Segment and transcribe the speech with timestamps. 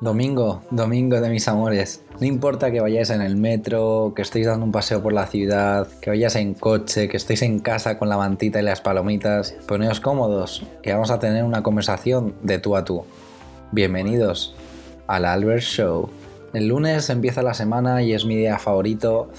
[0.00, 2.02] Domingo, domingo de mis amores.
[2.20, 5.86] No importa que vayáis en el metro, que estéis dando un paseo por la ciudad,
[6.00, 10.00] que vayáis en coche, que estéis en casa con la mantita y las palomitas, poneos
[10.00, 13.04] cómodos, que vamos a tener una conversación de tú a tú.
[13.70, 14.54] Bienvenidos
[15.06, 16.10] al Albert Show.
[16.52, 19.30] El lunes empieza la semana y es mi día favorito.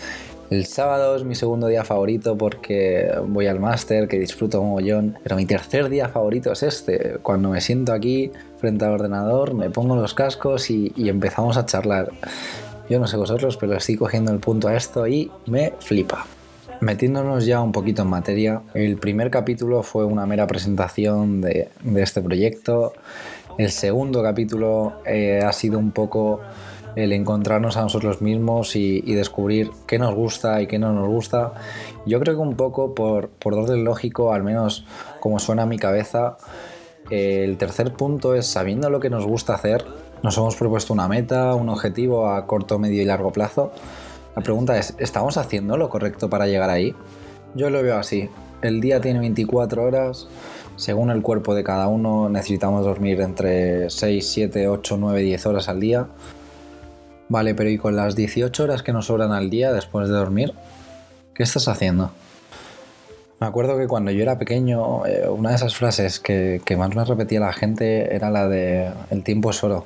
[0.51, 5.17] El sábado es mi segundo día favorito porque voy al máster, que disfruto un mogollón.
[5.23, 9.71] Pero mi tercer día favorito es este, cuando me siento aquí frente al ordenador, me
[9.71, 12.11] pongo los cascos y, empezamos a charlar.
[12.89, 16.27] Yo no sé vosotros, pero estoy cogiendo el punto a esto y me flipa.
[16.79, 22.03] Metiéndonos ya un poquito en materia, el primer capítulo fue una mera presentación de, de
[22.03, 22.93] este proyecto.
[23.57, 26.41] El segundo capítulo eh, ha sido un poco
[26.95, 31.07] el encontrarnos a nosotros mismos y, y, descubrir qué nos gusta y qué no nos
[31.07, 31.53] gusta.
[32.05, 34.85] Yo creo que un poco por, por orden lógico, al menos
[35.19, 36.37] como suena a mi cabeza,
[37.09, 39.85] el tercer punto es sabiendo lo que nos gusta hacer,
[40.23, 43.71] nos hemos propuesto una meta, un objetivo a corto, medio y largo plazo.
[44.35, 46.95] La pregunta es, ¿estamos haciendo lo correcto para llegar ahí?
[47.53, 48.29] Yo lo veo así.
[48.61, 50.27] El día tiene 24 horas.
[50.77, 55.69] Según el cuerpo de cada uno, necesitamos dormir entre 6, 7, 8, 9, 10 horas
[55.69, 56.07] al día.
[57.27, 60.53] Vale, pero ¿y con las 18 horas que nos sobran al día después de dormir?
[61.33, 62.11] ¿Qué estás haciendo?
[63.39, 67.03] Me acuerdo que cuando yo era pequeño, eh, una de esas frases que, más me
[67.03, 69.85] repetía la gente era la de el tiempo es oro.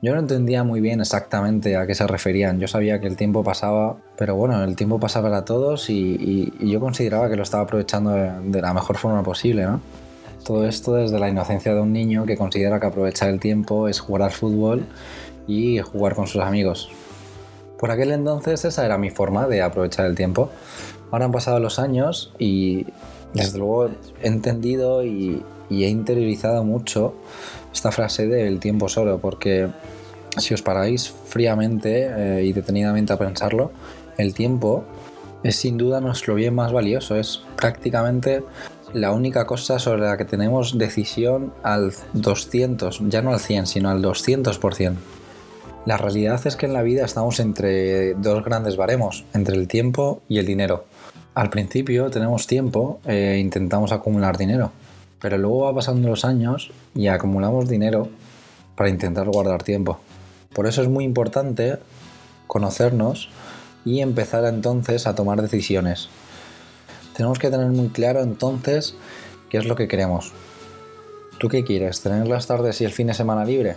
[0.00, 2.58] Yo no entendía muy bien exactamente a qué se referían.
[2.58, 6.80] Yo sabía que el tiempo pasaba, pero bueno, el tiempo pasaba para todos y, yo
[6.80, 9.80] consideraba que lo estaba aprovechando de, de la mejor forma posible, ¿no?
[10.44, 14.00] Todo esto desde la inocencia de un niño que considera que aprovechar el tiempo es
[14.00, 14.86] jugar al fútbol
[15.46, 16.90] y jugar con sus amigos.
[17.78, 20.50] Por aquel entonces esa era mi forma de aprovechar el tiempo.
[21.10, 22.86] Ahora han pasado los años y
[23.34, 23.86] desde luego
[24.22, 27.14] he entendido y, he interiorizado mucho
[27.72, 29.68] esta frase del tiempo solo, porque
[30.36, 33.72] si os paráis fríamente eh, y detenidamente a pensarlo,
[34.18, 34.84] el tiempo
[35.42, 38.44] es sin duda nuestro bien más valioso, es prácticamente
[38.92, 43.88] la única cosa sobre la que tenemos decisión al 200, ya no al 100, sino
[43.88, 44.94] al 200%.
[45.84, 50.22] La realidad es que en la vida estamos entre dos grandes baremos, entre el tiempo
[50.28, 50.84] y el dinero.
[51.34, 54.70] Al principio tenemos tiempo e intentamos acumular dinero,
[55.20, 58.08] pero luego va pasando los años y acumulamos dinero
[58.76, 59.98] para intentar guardar tiempo.
[60.54, 61.78] Por eso es muy importante
[62.46, 63.30] conocernos
[63.84, 66.08] y empezar entonces a tomar decisiones.
[67.16, 68.94] Tenemos que tener muy claro entonces
[69.48, 70.32] qué es lo que queremos.
[71.38, 72.02] ¿Tú qué quieres?
[72.02, 73.76] ¿Tener las tardes y el fin de semana libre?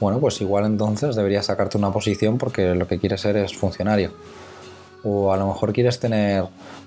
[0.00, 4.12] Bueno, pues igual entonces deberías sacarte una posición porque lo que quieres ser es funcionario.
[5.02, 6.44] O a lo mejor quieres tener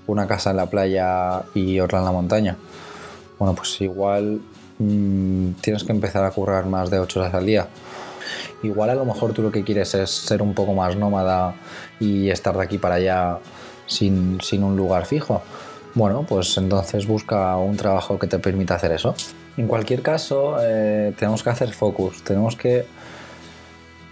[0.08, 2.58] una casa en la playa y otra en la montaña.
[3.38, 4.42] Bueno, pues igual
[4.80, 7.68] mmm, tienes que empezar a currar más de 8 horas al día.
[8.64, 11.56] Igual a lo mejor tú lo que quieres es ser un poco más nómada
[12.00, 13.40] y estar de aquí para allá
[13.88, 15.42] sin, sin un lugar fijo.
[15.96, 19.16] Bueno, pues entonces busca un trabajo que te permita hacer eso.
[19.58, 22.86] En cualquier caso, eh, tenemos que hacer focus, tenemos que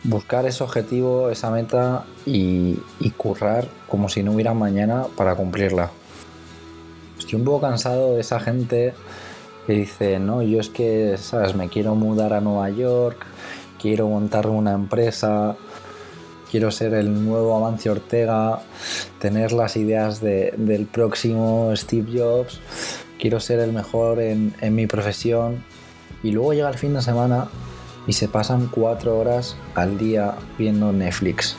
[0.03, 2.77] buscar ese objetivo, esa meta y,
[3.17, 5.91] currar como si no hubiera mañana para cumplirla.
[7.17, 8.93] Estoy un poco cansado de esa gente
[9.67, 13.25] que dice, no, yo es que, sabes, me quiero mudar a Nueva York,
[13.81, 15.57] quiero montar una empresa,
[16.49, 18.61] quiero ser el nuevo Amancio Ortega,
[19.19, 22.61] tener las ideas de, del próximo Steve Jobs,
[23.19, 25.63] quiero ser el mejor en, en mi profesión.
[26.23, 27.49] Y luego llega el fin de semana
[28.09, 31.55] y se pasan cuatro horas al día viendo Netflix.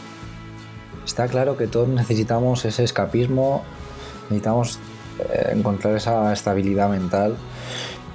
[1.06, 3.62] Está claro que todos necesitamos ese escapismo,
[4.22, 4.80] necesitamos
[5.20, 7.36] eh, encontrar esa estabilidad mental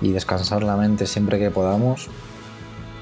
[0.02, 2.10] y descansar la mente siempre que podamos.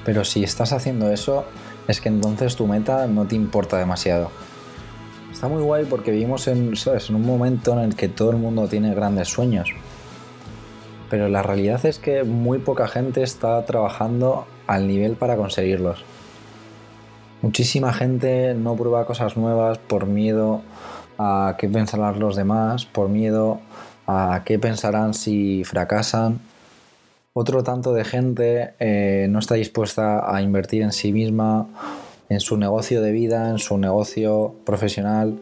[0.04, 1.44] Pero si estás haciendo eso,
[1.88, 4.30] es que entonces tu meta no te importa demasiado.
[5.32, 7.10] Está muy guay porque vivimos en, ¿sabes?
[7.10, 9.70] en un momento en el que todo el mundo tiene grandes sueños.
[11.10, 16.04] Pero la realidad es que muy poca gente está trabajando al nivel para conseguirlos.
[17.42, 20.62] Muchísima gente no prueba cosas nuevas por miedo
[21.18, 23.60] a qué pensarán los demás, por miedo
[24.06, 26.40] a qué pensarán si fracasan.
[27.34, 31.66] Otro tanto de gente eh, no está dispuesta a invertir en sí misma,
[32.28, 35.38] en su negocio de vida, en su negocio profesional,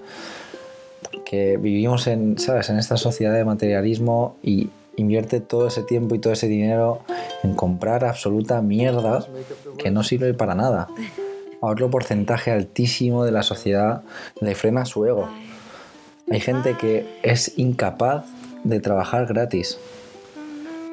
[1.13, 2.71] porque vivimos en, ¿sabes?
[2.71, 7.03] en esta sociedad de materialismo y invierte todo ese tiempo y todo ese dinero
[7.43, 9.27] en comprar absoluta mierda
[9.79, 10.89] que no sirve para nada.
[11.61, 14.03] Otro porcentaje altísimo de la sociedad
[14.41, 15.29] le frena su ego.
[16.31, 18.25] Hay gente que es incapaz
[18.65, 19.79] de trabajar gratis.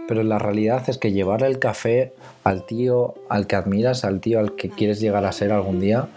[0.07, 2.13] Pero la realidad es que llevarle el café
[2.44, 6.07] al tío al que admiras, al tío al que quieres llegar a ser algún día,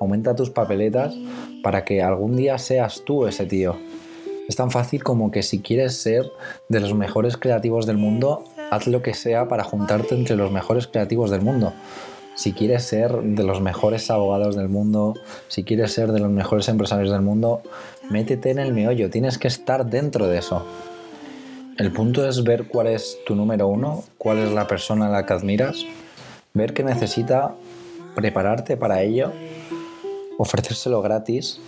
[0.00, 1.14] aumenta tus papeletas
[1.62, 3.76] para que algún día seas tú ese tío.
[4.48, 6.24] Es tan fácil como que si quieres ser
[6.68, 10.86] de los mejores creativos del mundo, haz lo que sea para juntarte entre los mejores
[10.86, 11.74] creativos del mundo.
[12.34, 15.12] Si quieres ser de los mejores abogados del mundo,
[15.48, 17.60] si quieres ser de los mejores empresarios del mundo,
[18.08, 20.64] métete en el meollo, tienes que estar dentro de eso.
[21.76, 25.26] El punto es ver cuál es tu número uno, cuál es la persona a la
[25.26, 25.84] que admiras,
[26.54, 27.54] ver que necesita
[28.14, 29.32] prepararte para ello,
[30.38, 31.60] ofrecérselo gratis,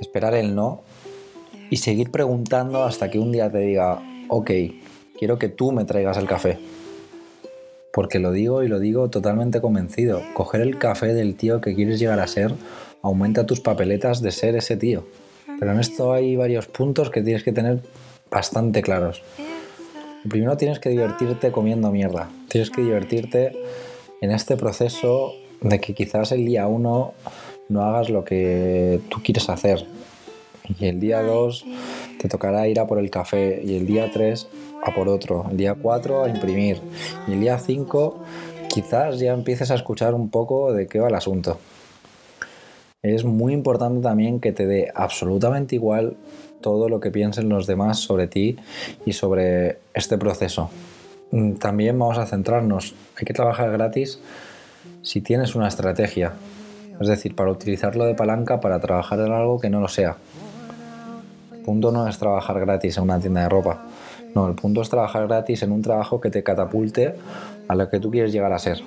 [0.00, 0.80] esperar el no
[1.68, 4.50] y seguir preguntando hasta que un día te diga, ok,
[5.18, 6.58] quiero que tú me traigas el café.
[7.92, 11.98] Porque lo digo y lo digo totalmente convencido, coger el café del tío que quieres
[11.98, 12.52] llegar a ser
[13.02, 15.06] aumenta tus papeletas de ser ese tío.
[15.58, 17.80] Pero en esto hay varios puntos que tienes que tener
[18.30, 19.22] bastante claros.
[20.28, 22.28] Primero tienes que divertirte comiendo mierda.
[22.48, 23.52] Tienes que divertirte
[24.20, 27.14] en este proceso de que quizás el día uno
[27.68, 29.86] no hagas lo que tú quieres hacer.
[30.80, 31.64] Y el día 2
[32.20, 33.62] te tocará ir a por el café.
[33.64, 34.48] Y el día 3
[34.84, 35.46] a por otro.
[35.50, 36.80] El día 4 a imprimir.
[37.26, 38.18] Y el día 5
[38.68, 41.58] quizás ya empieces a escuchar un poco de qué va el asunto.
[43.02, 46.16] Es muy importante también que te dé absolutamente igual
[46.60, 48.56] todo lo que piensen los demás sobre ti
[49.04, 50.70] y sobre este proceso.
[51.30, 54.20] Mm, también vamos a centrarnos, hay que trabajar gratis
[55.02, 56.32] si tienes una estrategia,
[57.00, 60.16] es decir, para utilizarlo de palanca para trabajar en algo que no lo sea.
[61.64, 63.86] Punto no es trabajar gratis en una tienda de ropa,
[64.34, 67.14] no, el punto es trabajar gratis en un trabajo que te catapulte
[67.68, 68.82] a lo que tú quieres llegar a ser.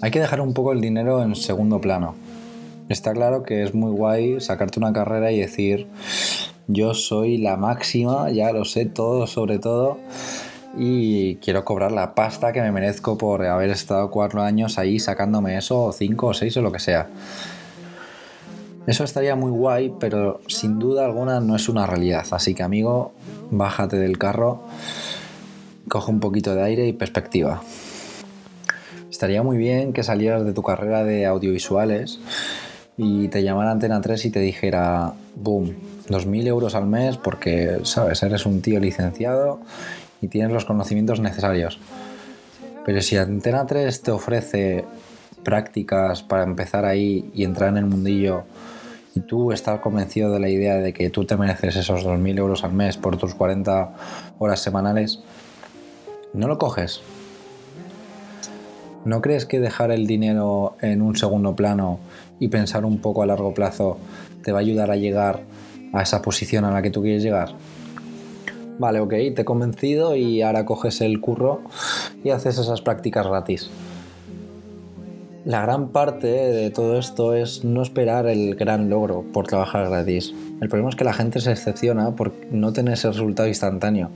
[0.00, 2.14] Hay que dejar un poco el dinero en segundo plano.
[2.88, 5.86] Está claro que es muy guay sacarte una carrera y decir,
[6.66, 9.98] yo soy la máxima, ya lo sé todo sobre todo
[10.76, 15.56] y quiero cobrar la pasta que me merezco por haber estado cuatro años ahí sacándome
[15.56, 17.08] eso, o cinco o seis o lo que sea.
[18.88, 22.24] Eso estaría muy guay, pero sin duda alguna no es una realidad.
[22.30, 23.12] Así que amigo,
[23.50, 24.62] bájate del carro,
[25.88, 27.60] coge un poquito de aire y perspectiva.
[29.10, 32.18] Estaría muy bien que salieras de tu carrera de audiovisuales
[32.96, 35.76] y te llamara Antena 3 y te dijera, boom,
[36.08, 39.60] 2.000 euros al mes porque, sabes, eres un tío licenciado
[40.22, 41.78] y tienes los conocimientos necesarios.
[42.86, 44.86] Pero si Antena 3 te ofrece
[45.44, 48.44] prácticas para empezar ahí y entrar en el mundillo
[49.26, 52.72] tú estás convencido de la idea de que tú te mereces esos 2.000 euros al
[52.72, 53.92] mes por tus 40
[54.38, 55.20] horas semanales,
[56.32, 57.00] no lo coges.
[59.04, 62.00] ¿No crees que dejar el dinero en un segundo plano
[62.40, 63.98] y pensar un poco a largo plazo
[64.42, 65.40] te va a ayudar a llegar
[65.92, 67.50] a esa posición a la que tú quieres llegar.
[68.78, 71.62] Vale, ok, te he convencido y ahora coges el curro
[72.22, 73.70] y haces esas prácticas gratis.
[75.48, 80.34] La gran parte de todo esto es no esperar el gran logro por trabajar gratis.
[80.60, 84.10] El problema es que la gente se excepciona por no tener ese resultado instantáneo.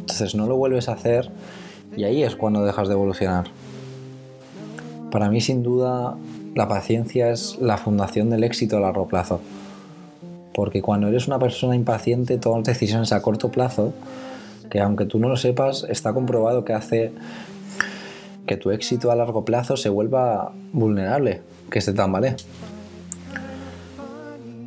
[0.00, 1.28] Entonces no lo vuelves a hacer
[1.98, 3.48] y ahí es cuando dejas de evolucionar.
[5.10, 6.16] Para mí sin duda
[6.54, 9.42] la paciencia es la fundación del éxito a largo plazo.
[10.54, 13.92] Porque cuando eres una persona impaciente tomas decisiones a corto plazo
[14.70, 17.12] que aunque tú no lo sepas está comprobado que hace
[18.46, 22.36] que tu éxito a largo plazo se vuelva vulnerable, que se tambale.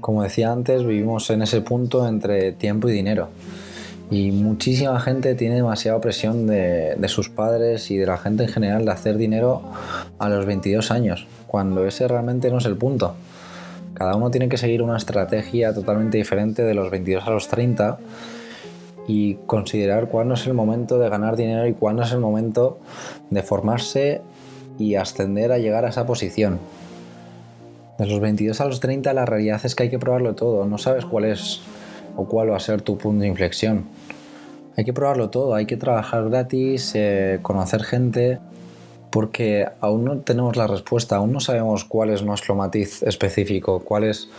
[0.01, 3.29] Como decía antes, vivimos en ese punto entre tiempo y dinero.
[4.10, 8.50] Y muchísima gente tiene demasiada presión de, de, sus padres y de la gente en
[8.50, 9.63] general de hacer dinero
[10.17, 13.15] a los 22 años, cuando ese realmente no es el punto.
[13.96, 17.98] Cada uno tiene que seguir una estrategia totalmente diferente de los 22 a los 30
[19.08, 22.80] y considerar cuándo es el momento de ganar dinero y cuándo es el momento
[23.30, 24.22] de formarse
[24.78, 26.60] y ascender a llegar a esa posición.
[27.98, 30.78] De los 22 a los 30 la realidad es que hay que probarlo todo, no
[30.78, 31.62] sabes cuál es
[32.16, 33.86] o cuál va a ser tu punto de inflexión.
[34.76, 38.40] Hay que probarlo todo, hay que trabajar gratis, eh, conocer gente,
[39.10, 44.04] porque aún no tenemos la respuesta, aún no sabemos cuál es nuestro matiz específico, cuál
[44.04, 44.30] es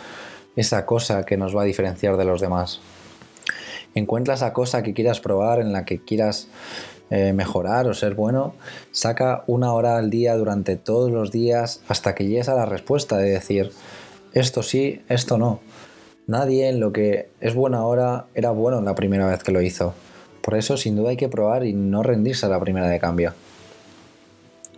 [0.55, 2.79] esa cosa que nos va a diferenciar de los demás.
[3.95, 6.47] Encuentra esa cosa que quieras probar, en la que quieras
[7.09, 8.53] eh, mejorar o ser bueno,
[8.91, 13.17] saca una hora al día durante todos los días hasta que llegues a la respuesta
[13.17, 13.71] de decir,
[14.33, 15.59] esto sí, esto no.
[16.27, 19.95] Nadie en lo que es bueno ahora era bueno la primera vez que lo hizo.
[20.43, 23.33] Por eso sin duda hay que probar y no rendirse a la primera de cambio.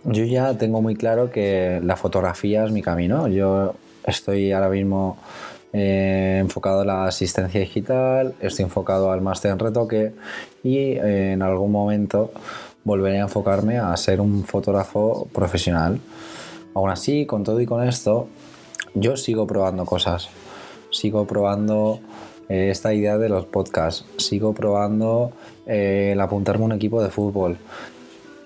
[0.04, 3.28] Yo ya tengo muy claro que la fotografía es mi camino.
[3.28, 3.74] Yo
[4.06, 5.18] estoy ahora mismo
[5.72, 10.12] eh, enfocado la asistencia digital, estoy enfocado al máster en retoque
[10.62, 12.30] y eh, en algún momento
[12.84, 15.98] volveré a enfocarme a ser un fotógrafo profesional.
[16.74, 18.28] Aún así, con todo y con esto,
[18.94, 20.28] yo sigo probando cosas.
[20.90, 22.00] Sigo probando
[22.50, 24.04] eh, esta idea de los podcasts.
[24.18, 25.32] Sigo probando
[25.64, 27.56] el apuntarme a un equipo de fútbol.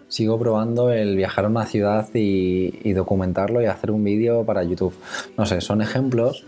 [0.09, 4.62] Sigo probando el viajar a una ciudad y, y documentarlo y hacer un vídeo para
[4.62, 4.95] YouTube.
[5.37, 6.45] No sé, son ejemplos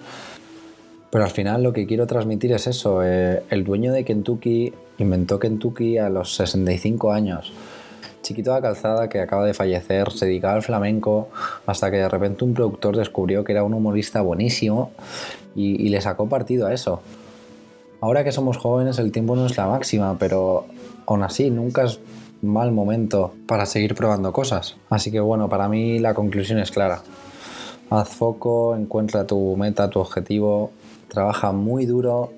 [1.11, 3.03] pero al final lo que quiero transmitir es eso.
[3.03, 7.53] Eh, el dueño de Kentucky inventó Kentucky a los 65 años.
[8.23, 11.29] Chiquito de calzada que acaba de fallecer, se dedicaba al flamenco,
[11.67, 14.91] hasta que de repente un productor descubrió que era un humorista buenísimo
[15.55, 17.01] y, y le sacó partido a eso.
[18.01, 20.67] Ahora que somos jóvenes el tiempo no es la máxima, pero
[21.07, 22.01] aún así nunca es
[22.43, 24.77] mal momento para seguir probando cosas.
[24.91, 27.03] Así que bueno, para mí la conclusión es clara.
[27.91, 30.71] Haz foco, encuentra tu meta, tu objetivo,
[31.09, 32.33] trabaja muy duro,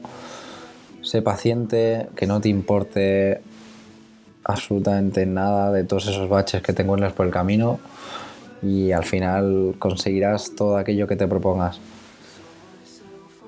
[1.03, 3.41] sé paciente, que no te importe
[4.45, 7.79] absolutamente nada de todos esos baches que te encuentres por el camino
[8.63, 11.81] y al final conseguirás todo aquello que te propongas.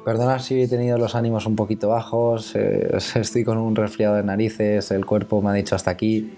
[0.05, 4.25] Perdona si he tenido los ánimos un poquito bajos, eh, estoy con un resfriado de
[4.25, 6.33] narices, el cuerpo me ha dicho hasta aquí.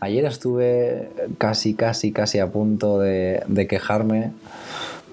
[0.00, 4.32] Ayer estuve casi, casi, casi a punto de, de quejarme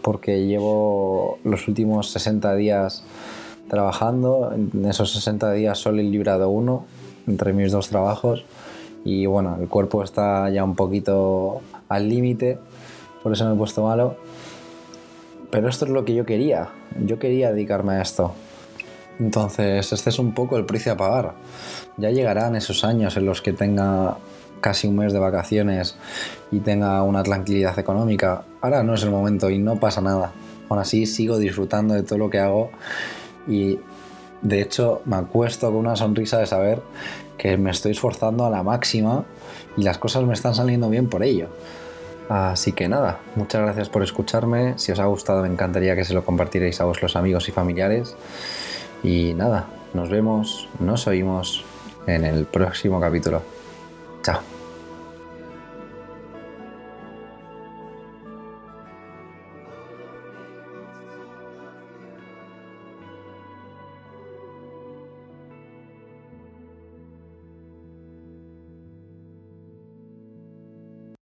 [0.02, 3.04] porque llevo los últimos 60 días
[3.70, 4.54] trabajando.
[4.54, 6.86] En esos 60 días solo he librado uno
[7.28, 8.44] entre mis dos trabajos
[9.06, 12.58] y bueno, el cuerpo está ya un poquito al límite,
[13.24, 14.18] por eso me he puesto malo.
[15.52, 16.70] Pero esto es lo que yo quería,
[17.06, 18.34] yo quería dedicarme a esto.
[19.20, 21.34] Entonces, este es un poco el precio a pagar.
[21.98, 24.18] Ya llegarán esos años en los que tenga
[24.62, 25.96] casi un mes de vacaciones
[26.52, 28.44] y tenga una tranquilidad económica.
[28.62, 30.32] Ahora no es el momento y no pasa nada.
[30.70, 32.72] Aún así sigo disfrutando de todo lo que hago
[33.48, 33.80] y
[34.42, 36.82] de hecho me acuesto con una sonrisa de saber
[37.38, 39.26] que me estoy esforzando a la máxima
[39.78, 41.48] y las cosas me están saliendo bien por ello.
[42.30, 44.78] Así que nada, muchas gracias por escucharme.
[44.78, 48.16] Si os ha gustado me encantaría que se lo compartierais a vuestros amigos y familiares.
[49.04, 51.64] Y nada, nos vemos, nos oímos
[52.06, 53.42] en el próximo capítulo.
[54.24, 54.59] Chao.